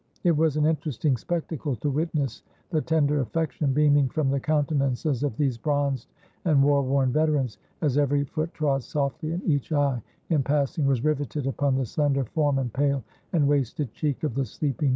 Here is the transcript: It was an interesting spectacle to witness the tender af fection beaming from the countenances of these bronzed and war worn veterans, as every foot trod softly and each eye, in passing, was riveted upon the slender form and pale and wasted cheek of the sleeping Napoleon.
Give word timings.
It 0.23 0.35
was 0.35 0.57
an 0.57 0.65
interesting 0.65 1.15
spectacle 1.15 1.75
to 1.75 1.89
witness 1.91 2.41
the 2.71 2.81
tender 2.81 3.19
af 3.19 3.27
fection 3.33 3.71
beaming 3.71 4.09
from 4.09 4.31
the 4.31 4.39
countenances 4.39 5.21
of 5.21 5.37
these 5.37 5.59
bronzed 5.59 6.07
and 6.43 6.63
war 6.63 6.81
worn 6.81 7.11
veterans, 7.13 7.59
as 7.83 7.99
every 7.99 8.23
foot 8.23 8.51
trod 8.51 8.81
softly 8.81 9.31
and 9.31 9.43
each 9.43 9.71
eye, 9.71 10.01
in 10.31 10.41
passing, 10.41 10.87
was 10.87 11.03
riveted 11.03 11.45
upon 11.45 11.75
the 11.75 11.85
slender 11.85 12.25
form 12.25 12.57
and 12.57 12.73
pale 12.73 13.03
and 13.31 13.47
wasted 13.47 13.93
cheek 13.93 14.23
of 14.23 14.33
the 14.33 14.43
sleeping 14.45 14.87
Napoleon. 14.87 14.89